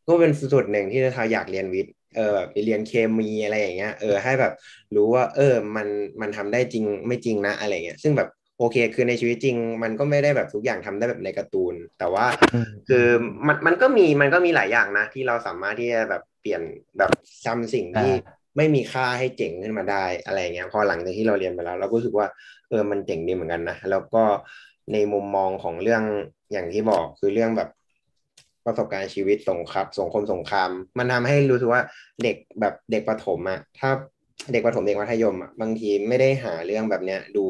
[0.08, 4.54] ก็เป็นส่วนหนึ่งที่เราอยากเรียนวิทย์เออแบบเรียนเคมีอะไรอย่างเงี้ยเออให้แบบ
[4.96, 5.88] รู้ว่า เออมัน
[6.22, 13.08] มันทำได้จริงไม่จริงนะอะไรเงี้ยซึ่งแบบโอเค คือในชีวิตจริง มันก็ไม่ได้แบบทุกอย่างทำได้แบบในการ์ตูน แต่ว่าอืมคือ
[13.48, 16.62] มันมันก็มีมันก็มีหลายอย่างนะ ที่เราสามารถที่จะแบบเปลี่ยน
[16.98, 17.12] แบบ
[17.46, 22.28] จำสิ่งที่อ่าไม่มีค่าให้เจ๋งขึ้นมาได้อะไรเงี้ยพอหลังจากที่เราเรียนไปแล้ว เราก็รู้สึกว่า
[22.70, 24.24] เออมันเจ๋งดีเหมือนกันนะแล้วก็
[24.94, 26.04] ในมุมมองของเรื่อง
[26.52, 27.70] อย่างที่บอกคือเรื่องแบบ
[28.66, 31.82] ประสบการณ์ชีวิตสงครามสงคมสงคราม มันทำให้รู้สึกว่า
[32.24, 33.90] เด็กแบบเด็กประถมอะถ้า
[34.52, 37.46] เด็กประถมเด็กมัธยมอะบางทีไม่ได้หาเรื่องแบบเนี้ยดู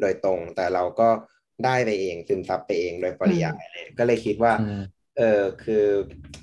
[0.00, 1.08] โดยตรง แต่เราก็
[1.64, 4.80] ได้ไปเองซึมซับไปเองโดยปริยายเลยก็เลยคิดว่าอืม
[5.16, 5.84] เออคือ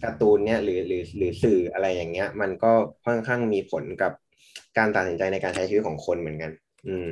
[0.04, 2.72] การ์ตูนเนี่ยหรือหรือหรือสื่ออะไรอย่างเงี้ย มันก็
[3.06, 4.12] ค่อนข้างมีผลกับ
[4.78, 6.52] การตัดสินใจในการใช้ชีวิตของคนเหมือนกัน
[6.88, 7.10] อืม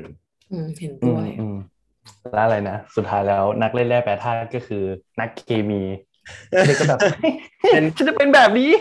[0.52, 1.56] อืมเห็นอืด้มวยอืม
[2.34, 4.84] แล้วอะไรนะสุดท้ายแล้วนักเล่นแร่แปรธาตุก็คือ
[5.20, 5.82] นักเคมี
[6.66, 7.00] เด็กก็แบบ
[7.72, 8.72] เป็นฉันจะเป็นแบบนี้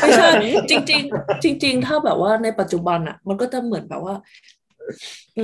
[0.00, 0.28] ไม่ใช่
[0.70, 4.14] จริงๆจริง ๆ ถ้าแบบว่าในปัจจุบันอะ มันก็จะเหมือนแบบว่า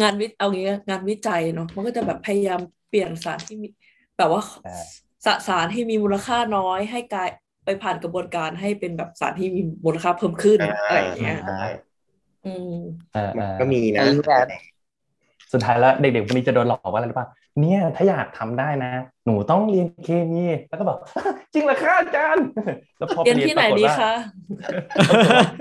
[0.00, 3.68] งานวิเอางี้งานวิจัยเนาะมันก็จะแบบพยายามเปลี่ยนสารที่มี
[4.18, 4.84] แบบว่าอ่า
[5.26, 7.28] สสารที่มีมูลค่าน้อยให้กลาย
[7.64, 11.58] ไปผ่านกระบวนการให้เป็นแบบสารที่มีมูลค่าเพิ่มขึ้นอะไรอย่างเงี้ยอ่า
[12.46, 12.76] อืม
[13.16, 14.46] อ่ามันอ่าก็มีนะไอ้แบบ
[15.52, 17.28] สุดท้ายแล้วเด็กๆวันนี้จะโดนหลอกว่าอะไรรู้ป่ะ
[17.60, 18.92] เนี่ยถ้าอยากทำได้นะ
[19.24, 20.98] หนูต้องเรียนเคมี แล้วก็บอก
[21.54, 22.46] จริงเหรอคะอาจารย์
[22.98, 24.12] แล้วพอเรียนที่ไหนดีคะ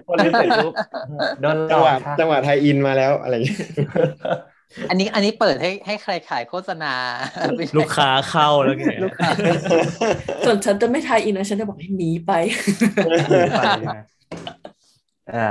[0.07, 0.73] พอเรียนเสร็จปุ๊บ
[1.41, 3.59] โดนหลจังอหกวะค่ะจังหวะไทยอินมาแล้วอะไรอย่างเงี้ย
[4.89, 6.93] อันนี้อันนี้เปิดให้ให้ใครขายโฆษณา
[7.57, 9.29] ไม่ใช่ลูกค้าเข้าแล้วไงลูกค้า
[10.45, 12.31] ส่วนฉันจะไม่ทายอินนะฉันจะบอกให้หนีไป
[13.57, 13.97] ไปใช่ไหม
[15.35, 15.49] อ่า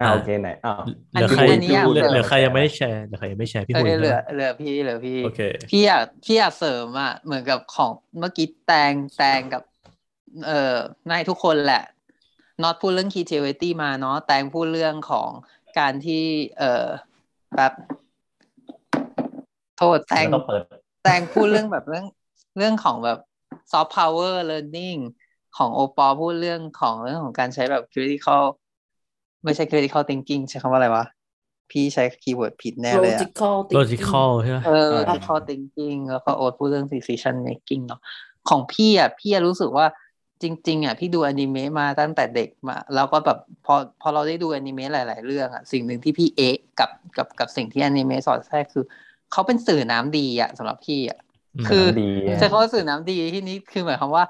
[0.00, 0.80] อ่าโอเคไหนอ้าว
[1.12, 9.62] เหลือใครอันนี้อยากเหลือเสริมเหลือใครยังไม่ได้แชร์เหลือใครยังไม่แชร์พี่เอหุยอเหลือใช่ไหมเหลือพี่เหลือพี่โอเคพี่อยากพี่อยากเสริมอะเหมือนกับของเมื่อกี้แตงแตงกับ
[10.46, 10.76] เอ่อ
[11.10, 11.82] นายทุกคนแหละ
[12.62, 15.30] น็อตพูดเรื่อง creativity มาเนาะแตงพูดเรื่องของ
[15.78, 16.24] การที่
[16.58, 16.86] เอ่อ
[17.56, 17.72] แบบ
[19.78, 20.62] โทษแตงแล้วก็เปิด
[21.04, 22.06] แตงพูดเรื่องแบบเรื่อง
[22.58, 23.18] เรื่องของแบบ
[23.70, 25.00] soft power learning
[25.56, 28.42] ของโอปอพูดเรื่องของเรื่องของการใช้แบบ critical
[29.44, 31.04] ไม่ใช่ critical thinking ใช้คำว่าอะไรวะ
[31.70, 38.00] พี่ใช้ keyword ผิดแน่เลยอะ logical โล thinking จิคอลใช่ไหมเอออ่า logical thinking แล้วก็โอ๊ตพูดเรื่อง decision making เนาะ
[38.48, 39.86] ของพี่อะ พี่อะรู้สึกว่า
[40.42, 48.84] จริง ๆ อะ พี่ดูอนิเมะมาตั้งแต่เด็กมา แล้วก็แบบพอพอเราได้ดูอนิเมะหลาย ๆ เรื่องอะ สิ่งหนึ่งที่พี่เอะกับกับกับสิ่งที่อนิเมะสอดแทรกคือ
[49.32, 51.18] เขาเป็นสื่อน้ำดีอะสำหรับพี่อะ
[51.68, 54.24] คือดีอะใช้คำว่าสื่อน้ำดีที่นี้คือหมายความว่า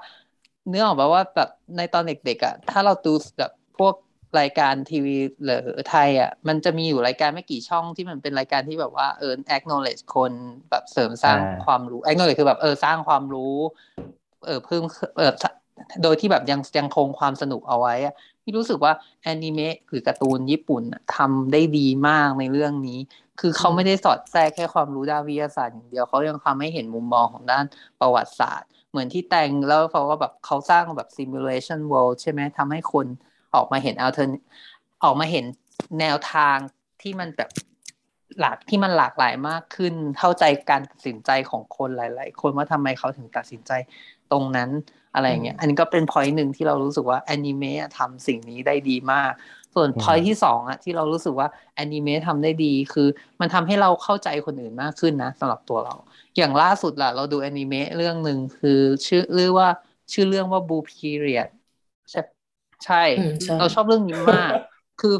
[0.67, 3.93] เนื้อออกมาว่าแบบในตอนเด็กๆอะถ้าเราดูแบบพวก
[4.39, 10.31] รายการทีวีหรือไทยอะมันจะมีอยู่รายการไม่กี่ช่องที่มันเป็นรายการที่แบบว่าเออ acknowledge คน
[10.69, 13.55] แบบเสริมสร้างอ่าความรู้ acknowledge คือแบบเออสร้างความรู้
[14.45, 14.83] เออเพิ่ม
[15.17, 15.31] เออ
[16.03, 18.13] โดยที่แบบยังยังคงความสนุกเอาไว้อะ
[18.43, 22.99] พี่รู้สึกว่าแอนิเมะหรือการ์ตูนญี่ปุ่นอะทำได้ดีมากในเรื่องนี้
[23.39, 27.65] คือเขาไม่ได้สอดแทรกแค่ความรู้ด้านวิทยาศาสตร์อย่างเดียวเขายังทำให้เห็นมุมมองของด้าน
[27.99, 33.07] ประวัติศาสตร์ เหมือนที่แต่งแล้วเขาก็แบบเขาสร้างแบบ simulation world ใช่ไหมทำให้คน
[33.55, 34.31] ออกมาเห็น altern
[35.03, 35.45] ออกมาเห็น
[35.99, 36.57] แนวทาง
[37.01, 37.49] ที่มันแบบ
[38.39, 43.71] หลากที่มันหลากหลายมากขึ้น เข้าใจการตัดสินใจของคนหลาย ๆ คนว่าทำไมเขาถึงตัดสินใจ
[44.31, 44.69] ตรงนั้น
[45.13, 49.31] อะไรอย่างเงี้ย อันนี้ก็เป็น point หนึ่งที่เรารู้สึกว่าแอนิเมะทำสิ่งนี้ได้ดีมาก
[49.75, 53.07] ส่วนอืม point ที่สองอะที่เรารู้สึกว่าแอนิเมะทำได้ดีคือ
[53.39, 55.95] มันทำให้เราเข้าใจคนอื่นมากขึ้นนะสำหรับตัวเรา
[56.37, 59.69] อย่างล่าสุดล่ะ เราดูแอนิเมะเรื่องหนึ่งคือชื่อเรื่องว่า
[60.13, 61.49] ชื่อเรื่องว่า Blue Period
[62.11, 62.40] ใช่ใช่อืม
[62.85, 63.03] ใช่
[63.59, 64.51] เราชอบเรื่องนี้มาก
[65.01, 65.15] คือ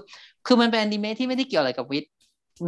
[0.45, 2.11] คือมันเป็นแอนิเมะที่ไม่ได้เกี่ยวอะไรกับวิทย์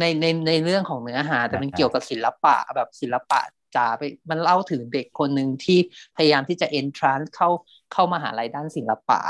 [0.00, 3.40] ในในในเรื่องของเนื้อหา แต่มันเกี่ยวกับศิลปะแบบศิลปะ
[3.76, 5.78] จ๋าไปมันเล่าถึงเด็กคนหนึ่งที่
[6.16, 7.48] พยายามที่จะ entrance เข้า
[7.92, 9.20] เข้ามาหาลัยด้านศิลปะ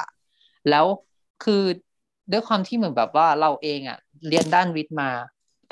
[0.71, 0.87] แล้ว
[1.45, 1.63] คือ
[2.33, 3.99] ด้วยความที่เหมือนแบบว่าเราเองอะ
[4.29, 5.11] เรียนด้านวิทย์มา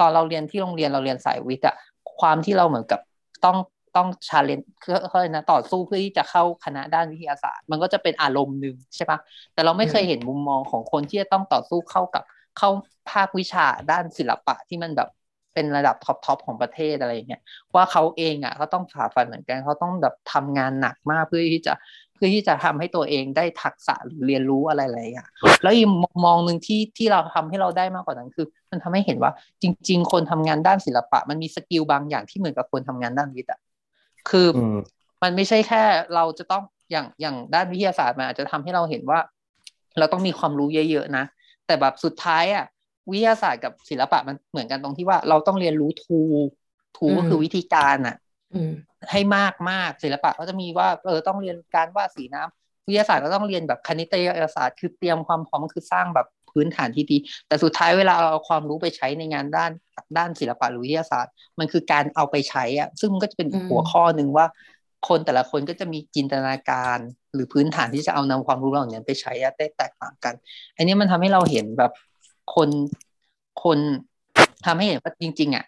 [0.01, 1.77] ตอนเราเรียนที่โรงเรียนเราเรียนสายวิทย์อะ
[2.21, 3.01] ความที่เราเหมือนกับ
[3.45, 3.59] ต้อง
[3.97, 9.19] ต้องชาเลนคือเขาเรียนะต่อสู้เพื่อที่จะเข้าคณะด้านวิทยาศาสตร์ มันก็จะเป็นอารมณ์หนึ่งใช่ปะ
[9.55, 12.23] แต่เราไม่เคยเห็นมุมมองของคนที่จะต้องต่อสู้เข้ากับ
[12.59, 12.71] เข้า
[13.11, 15.09] ภาควิชาด้านศิลปะที่มันแบบ
[15.55, 17.43] เป็นระดับ top top ของประเทศอะไรอย่างเงี้ย
[17.75, 21.73] ว่าเขาเองอะเขาต้องฝ่าฟันเหมือนกันเขาต้องแบบทำงานหนักมากเพื่อที่จะ
[22.15, 25.29] เพื่อที่จะทำให้ตัวเองได้ทักษะหรือเรียนรู้อะไรหลายอย่าง
[25.63, 33.61] แล้วอีกมุมมองหนึ่งที่ที่เราทำให้เราได้มากกว่านั้นคือ มันทำให้เห็นว่าจริง ๆ คนทำงานด้านศิลปะ มันมี skill บางอย่างที่เหมือนกับคนทำงานด้านวิทย์อะ
[34.31, 34.79] คืออม
[35.23, 35.83] มันไม่ใช่แค่
[36.15, 39.21] เราจะต้องอย่างอย่างด้านวิทยาศาสตร์มันอาจจะทำให้เราเห็นว่า
[39.99, 41.25] เราต้องมีความรู้เยอะๆนะ
[41.67, 42.65] แต่แบบสุดท้ายอะ
[43.11, 46.21] วิทยาศาสตร์กับศิลปะมันเหมือนกันตรงที่ว่าเราต้องเรียนรู้ทู
[46.97, 48.17] ทูก็คือวิธีการอะ
[48.55, 48.73] อืม
[49.11, 54.15] ให้มากมากศิลปะก็จะมีว่าเออต้องเรียนการวาดสีน้ำวิทยาศาสตร์ก็ต้องเรียนแบบคณิต
[54.55, 57.17] ศาสตร์ คือเตรียมความพร้อมคือสร้างแบบ พื้นฐานที่ดี
[57.49, 59.71] แต่สุดท้ายเวลาเราเอาความรู้ไปใช้ในงานด้าน
[60.19, 64.47] ด้านศิลปะหรือวิทยาศาสตร์ มันคือการเอาไปใช้อะซึ่งมันก็จะเป็นอีกอืมหัวข้อหนึ่งว่า
[65.09, 66.99] คนแต่ละคนก็จะมีจินตนาการ
[67.35, 70.35] หรือพื้นฐานที่จะเอานำความรู้เหล่านี้ไปใช้อะได้แตกต่างกัน
[70.77, 71.93] อันนี้มันทำให้เราเห็นแบบ
[72.55, 72.69] คน
[73.65, 73.79] คน
[74.67, 75.65] ทำให้เห็นว่าจริง ๆ อะ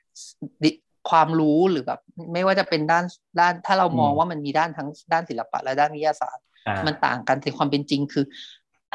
[0.62, 0.70] ดิ
[1.10, 2.00] ความรู้หรือแบบ
[2.32, 3.04] ไม่ว่าจะเป็นด้าน
[3.40, 8.24] ด้าน ถ้าเรามองอืมว่ามันมีด้านทั้งด้านศิลปะและด้านวิทยาศาสตร์อ่ามันต่างกันแต่ความเป็นจริงคือ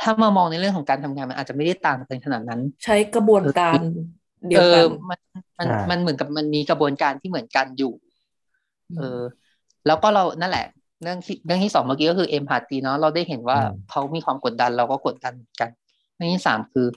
[0.01, 3.79] ถ้ามามองในเรื่องของการทำงานมันอาจจะไม่ได้ต่างกันขนาดนั้น ใช้กระบวนการ
[4.49, 5.19] เดียวเอกัอนมัน
[5.59, 7.93] มันอ่ามัมันเหมือนกับมันมีกระบวนการที่เหมือนกันอยู่
[8.97, 9.21] เออ
[9.87, 10.65] แล้วก็เรานั่นแหละ
[11.03, 15.69] เรื่องที่เรื่องที่สองเมื่อกี้ก็คือเอมพาตีเนาะเราได้เห็นว่าอืมเขามีความกดดันเราก็กดดันเหมือนกัน
[16.15, 16.87] เรื่องที่สามคือ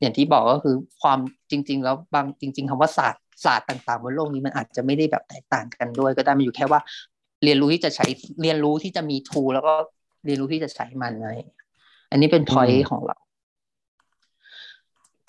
[0.00, 1.18] อย่างที่บอกก็คือความ
[1.50, 6.80] จริง ๆ แล้วบางจริง ๆคำว่าศาสตร์ศาสตร์ต่างๆบนโลกนี้มันอาจจะไม่ได้แบบแตกต่างกันด้วย ก็ได้มันอยู่แค่ว่า
[7.44, 8.06] เรียนรู้ที่จะใช้
[8.42, 9.72] เรียนรู้ที่จะมีทูแล้วก็
[10.24, 11.32] เรียนรู้ที่จะใช้มันอะไร
[12.12, 13.16] อันนี้เป็นพอยอืมของเรา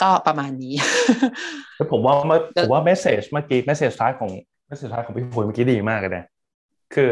[0.01, 0.73] ก็ประมาณนี้
[1.75, 4.29] แล้วผมว่าเมื่อเออผมว่า message เมื่อกี้ message ท้ายของ
[4.67, 6.25] message ท้ายของพี่พุยเมื่อกี้ดีมากเลยนะ
[6.95, 7.11] คือ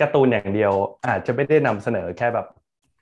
[0.00, 0.72] การ์ตูนอย่างเดียว
[1.06, 2.46] อาจจะไม่ได้นำเสนอแค่แบบ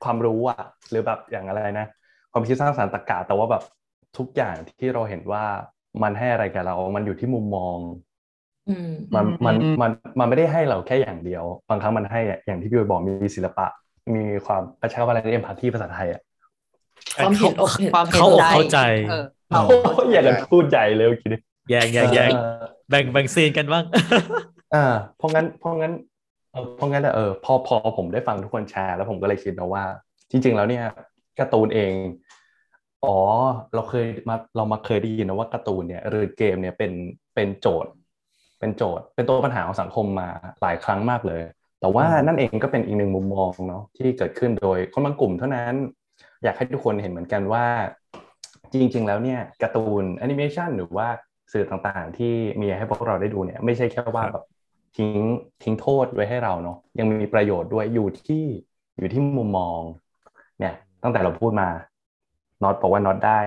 [0.04, 1.86] ความรู้อะหรือแบบอย่างอะไรนะ
[2.32, 3.62] ความคิดสร้างสรรค์ตรรกะแต่ว่าแบบ
[4.18, 5.44] ทุกอย่างที่เราเห็นว่า
[6.02, 7.78] มันให้อะไรกับเรา มันอยู่ที่มุมมอง
[8.68, 13.66] อืมมันมันอืมมันมันไม่ได้ให้เราแค่อย่างเดียว บางครั้งมันให้อย่างที่พี่บอยบอกมีศิลปะ
[14.16, 16.20] มีความใช้คำว่าอะไร empathy ภาษาไทยอะ
[17.16, 18.78] ความเห็นอกเห็นความเข้าอกเข้าใจ
[19.10, 23.84] เออโอ้ยอยากจะพูดใหญ่เลยเมื่อกี้นี้แยกแยกแยกเออแบ่งแบ่งซีนกันบ้าง
[24.74, 25.92] อ่าเพราะงั้นเพราะงั้น
[26.52, 29.84] เออเพราะงั้นอะเออพอพอผมได้ฟังทุกคนแชร์แล้วผมก็เลยคิดนะว่า
[30.30, 30.84] จริง ๆ แล้วเนี่ย
[31.38, 31.92] การ์ตูนเอง
[33.04, 33.16] อ๋อ
[33.74, 36.92] เราเคยมาเรามาเคยได้ยินนะว่าการ์ตูนเนี่ยหรือเกมเนี่ยเป็น
[37.34, 37.90] เป็นโจทย์
[38.58, 40.28] เป็นโจทย์ เป็นตัวปัญหาของสังคมมา
[40.62, 41.42] หลายครั้งมากเลย
[41.80, 45.74] แต่ว่านั่นเองก็เป็นอีกหนึ่งมุมมองเนาะที่เกิดขึ้นโดยคนบางกลุ่มเท่านั้น
[46.44, 47.66] อยากให้ทุกคนเห็นเหมือนกันว่า
[48.72, 51.08] จริง ๆ แล้วเนี่ยการ์ตูนแอนิเมชันหรือว่า
[51.52, 54.44] สื่อต่างๆ ที่มีให้พวกเราได้ดูเนี่ย ไม่ใช่แค่ว่าแบบ
[54.96, 55.20] ทิ้ง
[55.62, 58.44] ทิ้งโทษไว้ให้เราเนาะยังมีประโยชน์ด้วยอยู่ที่
[58.98, 59.80] อยู่ที่มุมมอง
[60.60, 61.68] เนี่ย ตั้งแต่เราพูดมา
[62.62, 63.40] น็อตบอกว่าน็อตได้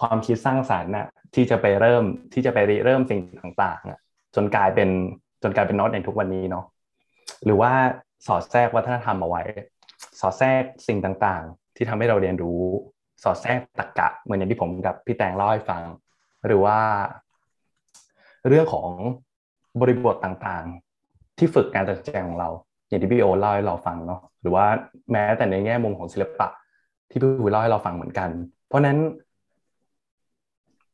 [0.00, 3.20] ความคิดสร้างสรรค์น่ะที่จะไปเริ่มที่จะไปริเริ่มสิ่ง
[3.62, 3.98] ต่างๆอะ
[4.34, 4.88] จนกลายเป็น
[5.42, 6.64] จนกลายเป็นน็อตในทุกวันนี้เนาะ
[7.44, 7.72] หรือว่า
[8.26, 9.42] สอดแทรกวัฒนธรรมเอาไว้
[10.20, 12.62] สอดแทรกสิ่งต่างๆ ที่ทำให้เราเรียนรู้
[13.22, 15.82] สอดแทรกตรรกะ เหมือนอย่างที่ผมกับพี่แตงเล่าให้ฟัง
[16.46, 16.78] หรือว่า
[18.48, 18.88] เรื่องของ
[19.80, 22.48] บริบทต่างๆ ที่ฝึกการตัดใจของเรา
[22.88, 24.66] อย่างที่พี่โอเล่าให้เราฟังเนาะหรือว่า
[25.12, 26.48] แม้แต่ในแง่มุมของศิลปะ
[27.10, 28.30] ที่พี่วิเล่าให้เราฟังเหมือนกัน
[28.68, 28.98] เพราะฉะนั้น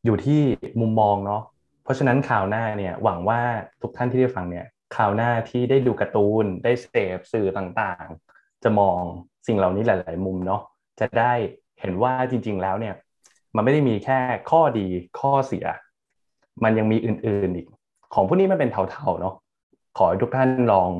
[0.04, 0.40] อยู่ที่
[0.80, 1.42] มุมมองเนาะ
[1.84, 3.40] เพราะฉะนั้นข่าวหน้าเนี่ยหวังว่า
[3.82, 9.00] ทุกท่านที่ได้ฟังเนี่ย ข่าวหน้าที่ได้ดูการ์ตูนได้เสพสื่อต่างๆ จะมอง
[9.46, 10.62] สิ่งเหล่านี้หลาย ๆ มุมเนาะ
[11.00, 11.32] จะได้
[11.80, 12.94] เห็นว่าจริง ๆ แล้วเนี่ย
[13.54, 14.18] มันไม่ได้มีแค่
[14.50, 14.86] ข้อดี
[15.20, 15.66] ข้อเสีย
[16.64, 17.66] มันยังมีอื่นๆอีก
[18.14, 19.34] ของพวกนี้มันเป็นเทาๆเนาะ
[19.98, 20.90] ขอให้ทุกท่านลอง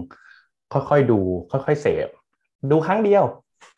[0.72, 2.08] ค่อยๆดู ค่อยๆเสพ
[2.70, 3.24] ดูครั้งเดียว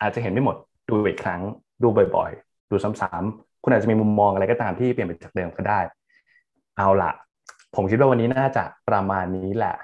[0.01, 0.57] อาจจะเห็นไม่หมด
[0.89, 1.41] ดูอีกครั้ง
[1.83, 5.81] ดูบ่อยๆ ดูซ้ำๆคุณอาจจะมีมุมมองอะไรก็ตามที่เปลี่ยนไปจากเดิมก็ได้
[6.77, 7.11] เอาละ
[7.75, 9.77] ผมคิดว่าวันนี้น่าจะประมาณนี้แหละ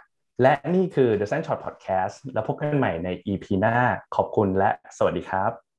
[0.42, 3.75] และนี่คือ The Sun Shot Podcast แล้วพบกันใหม่ใน EP หน้า
[4.16, 5.71] ขอบคุณและสวัสดีครับ